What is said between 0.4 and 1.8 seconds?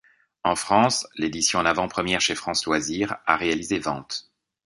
En France, l'édition en